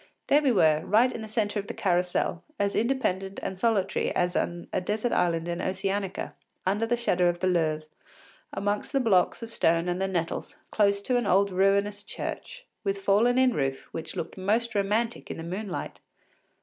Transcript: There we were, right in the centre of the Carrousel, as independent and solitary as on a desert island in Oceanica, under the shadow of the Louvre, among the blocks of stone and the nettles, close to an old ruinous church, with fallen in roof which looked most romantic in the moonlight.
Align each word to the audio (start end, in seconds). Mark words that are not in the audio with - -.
There 0.25 0.41
we 0.41 0.51
were, 0.51 0.81
right 0.83 1.11
in 1.11 1.21
the 1.21 1.27
centre 1.27 1.59
of 1.59 1.67
the 1.67 1.75
Carrousel, 1.75 2.43
as 2.57 2.75
independent 2.75 3.39
and 3.43 3.55
solitary 3.55 4.09
as 4.15 4.35
on 4.35 4.67
a 4.73 4.81
desert 4.81 5.11
island 5.11 5.47
in 5.47 5.61
Oceanica, 5.61 6.33
under 6.65 6.87
the 6.87 6.97
shadow 6.97 7.27
of 7.29 7.39
the 7.39 7.45
Louvre, 7.45 7.83
among 8.51 8.81
the 8.91 8.99
blocks 8.99 9.43
of 9.43 9.53
stone 9.53 9.87
and 9.87 10.01
the 10.01 10.07
nettles, 10.07 10.57
close 10.71 11.03
to 11.03 11.17
an 11.17 11.27
old 11.27 11.51
ruinous 11.51 12.01
church, 12.03 12.65
with 12.83 12.97
fallen 12.97 13.37
in 13.37 13.53
roof 13.53 13.89
which 13.91 14.15
looked 14.15 14.39
most 14.39 14.73
romantic 14.73 15.29
in 15.29 15.37
the 15.37 15.43
moonlight. 15.43 15.99